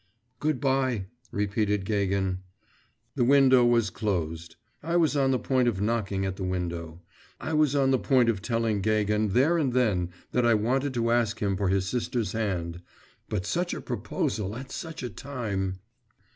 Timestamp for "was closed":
3.63-4.55